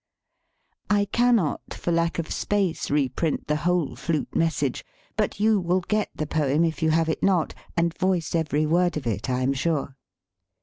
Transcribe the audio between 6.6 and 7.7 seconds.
if you have it not,